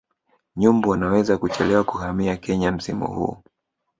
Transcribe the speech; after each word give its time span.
Nyumbu 0.55 0.89
wanaweza 0.89 1.37
kuchelewa 1.37 1.83
kuhamia 1.83 2.37
Kenya 2.37 2.71
msimu 2.71 3.07
huu 3.07 3.43